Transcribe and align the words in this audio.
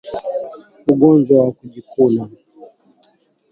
Ugonjwa 0.91 1.35
wa 1.41 1.51
kujikuna 1.57 2.23